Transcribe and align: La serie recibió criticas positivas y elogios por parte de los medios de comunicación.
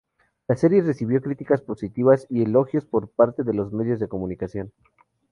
La 0.47 0.55
serie 0.57 0.81
recibió 0.81 1.21
criticas 1.21 1.61
positivas 1.61 2.25
y 2.27 2.41
elogios 2.41 2.85
por 2.85 3.11
parte 3.11 3.43
de 3.43 3.53
los 3.53 3.71
medios 3.71 3.99
de 3.99 4.07
comunicación. 4.07 4.73